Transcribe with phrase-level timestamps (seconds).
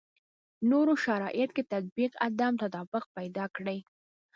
[0.69, 3.77] نورو شرایطو کې تطبیق عدم تطابق پیدا کړي.